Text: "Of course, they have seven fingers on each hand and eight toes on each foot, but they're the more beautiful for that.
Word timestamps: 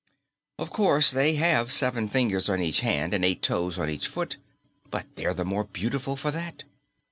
"Of 0.57 0.71
course, 0.71 1.11
they 1.11 1.35
have 1.35 1.71
seven 1.71 2.07
fingers 2.09 2.49
on 2.49 2.59
each 2.59 2.79
hand 2.79 3.13
and 3.13 3.23
eight 3.23 3.43
toes 3.43 3.77
on 3.77 3.87
each 3.87 4.07
foot, 4.07 4.37
but 4.89 5.05
they're 5.15 5.35
the 5.35 5.45
more 5.45 5.65
beautiful 5.65 6.15
for 6.15 6.31
that. 6.31 6.63